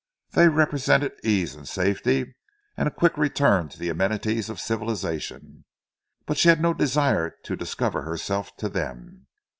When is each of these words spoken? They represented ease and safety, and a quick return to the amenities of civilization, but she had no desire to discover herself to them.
They 0.31 0.47
represented 0.47 1.11
ease 1.23 1.53
and 1.53 1.67
safety, 1.67 2.33
and 2.75 2.87
a 2.87 2.91
quick 2.91 3.15
return 3.19 3.69
to 3.69 3.77
the 3.77 3.89
amenities 3.89 4.49
of 4.49 4.59
civilization, 4.59 5.63
but 6.25 6.37
she 6.39 6.49
had 6.49 6.59
no 6.59 6.73
desire 6.73 7.35
to 7.43 7.55
discover 7.55 8.01
herself 8.01 8.57
to 8.57 8.67
them. 8.67 9.27